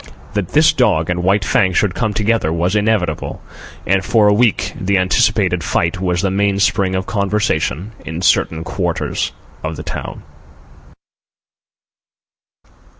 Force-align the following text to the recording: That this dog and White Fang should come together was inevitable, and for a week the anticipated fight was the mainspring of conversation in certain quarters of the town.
That 0.33 0.53
this 0.53 0.73
dog 0.73 1.11
and 1.11 1.21
White 1.21 1.45
Fang 1.45 1.73
should 1.73 1.93
come 1.93 2.11
together 2.11 2.51
was 2.51 2.75
inevitable, 2.75 3.39
and 3.85 4.03
for 4.03 4.27
a 4.27 4.33
week 4.33 4.73
the 4.81 4.97
anticipated 4.97 5.63
fight 5.63 6.01
was 6.01 6.23
the 6.23 6.31
mainspring 6.31 6.95
of 6.95 7.05
conversation 7.05 7.91
in 8.03 8.23
certain 8.23 8.63
quarters 8.63 9.31
of 9.63 9.75
the 9.75 9.83
town. 9.83 10.23